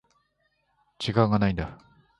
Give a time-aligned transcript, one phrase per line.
[0.97, 1.77] 時間がないんだ。